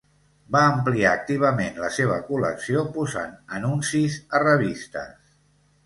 [0.53, 5.19] Va ampliar activament la seva col·lecció posant anuncis a revistes.